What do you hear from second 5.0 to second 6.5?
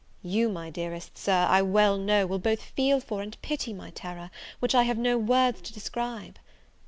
words to describe.